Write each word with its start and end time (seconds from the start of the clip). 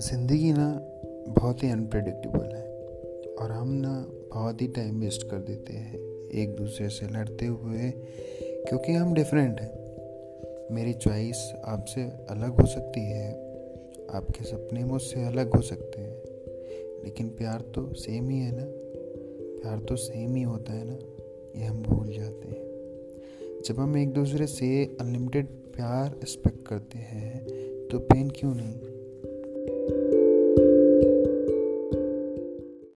ज़िंदगी 0.00 0.52
ना 0.52 0.66
बहुत 1.28 1.62
ही 1.62 1.70
अनप्रडिक्टेबल 1.70 2.54
है 2.54 3.34
और 3.34 3.50
हम 3.50 3.72
ना 3.72 3.90
बहुत 4.34 4.62
ही 4.62 4.66
टाइम 4.68 5.00
वेस्ट 5.00 5.22
कर 5.30 5.38
देते 5.38 5.72
हैं 5.72 5.98
एक 6.42 6.54
दूसरे 6.56 6.88
से 6.88 7.06
लड़ते 7.06 7.46
हुए 7.46 7.90
क्योंकि 8.68 8.92
हम 8.92 9.12
डिफरेंट 9.14 9.60
हैं। 9.60 10.74
मेरी 10.74 10.92
चॉइस 10.92 11.42
आपसे 11.64 12.02
अलग 12.30 12.60
हो 12.60 12.66
सकती 12.66 13.00
है, 13.00 13.30
आपके 14.10 14.44
सपने 14.44 14.84
मुझसे 14.84 15.24
अलग 15.24 15.54
हो 15.56 15.60
सकते 15.62 16.00
हैं। 16.00 16.14
लेकिन 17.04 17.28
प्यार 17.28 17.60
तो 17.74 17.92
सेम 17.94 18.30
ही 18.30 18.38
है 18.38 18.52
ना, 18.52 18.64
प्यार 18.64 19.78
तो 19.78 19.96
सेम 19.96 20.34
ही 20.34 20.42
होता 20.42 20.72
है 20.72 20.84
ना, 20.84 20.98
ये 21.60 21.66
हम 21.66 21.82
भूल 21.82 22.12
जाते 22.12 22.48
हैं। 22.48 23.62
जब 23.64 23.80
हम 23.80 23.96
एक 23.96 24.12
दूसरे 24.12 24.46
से 24.46 24.84
अनलिमिटेड 25.00 25.46
प्यार 25.46 26.06
एक्सपेक्ट 26.06 26.66
करते 26.68 26.98
हैं 26.98 27.44
तो 27.88 27.98
पेन 27.98 28.30
क्यों 28.30 28.54
नहीं? 28.54 28.89